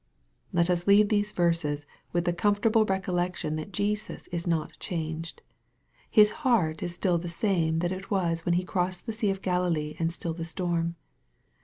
[0.51, 5.43] Let us leave these verses with the comfortable recol lection that Jesus is not changed.
[6.09, 9.43] His heart is still the same that it was when He crossed the sea of
[9.43, 10.95] Galilee and stilled the storm.